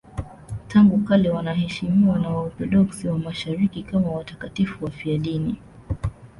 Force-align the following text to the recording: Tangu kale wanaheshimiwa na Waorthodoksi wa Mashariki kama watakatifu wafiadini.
Tangu 0.67 0.97
kale 0.97 1.29
wanaheshimiwa 1.29 2.19
na 2.19 2.29
Waorthodoksi 2.29 3.07
wa 3.07 3.17
Mashariki 3.19 3.83
kama 3.83 4.09
watakatifu 4.11 4.85
wafiadini. 4.85 5.59